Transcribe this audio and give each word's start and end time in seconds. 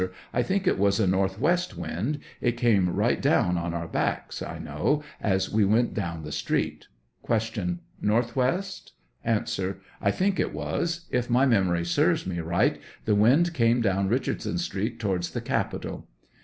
I 0.33 0.41
think 0.41 0.65
it 0.65 0.79
was 0.79 0.99
a 0.99 1.05
northwest 1.05 1.77
wind; 1.77 2.17
it 2.41 2.53
came 2.53 2.89
right 2.89 3.21
down 3.21 3.55
on 3.55 3.75
our 3.75 3.87
backs, 3.87 4.41
I 4.41 4.57
know, 4.57 5.03
as 5.21 5.51
we 5.53 5.63
went 5.63 5.93
down 5.93 6.23
the 6.23 6.31
street. 6.31 6.87
Q. 7.23 7.77
Northwest? 8.01 8.93
A. 9.23 9.45
I 10.01 10.09
think 10.09 10.39
it 10.39 10.53
was; 10.55 11.05
if 11.11 11.29
my 11.29 11.45
memory 11.45 11.85
serves 11.85 12.25
me 12.25 12.39
right, 12.39 12.81
the 13.05 13.13
wind 13.13 13.53
came 13.53 13.79
down 13.79 14.09
Eichardson 14.09 14.57
Street 14.57 14.99
towards 14.99 15.29
the 15.29 15.41
capitol. 15.41 16.07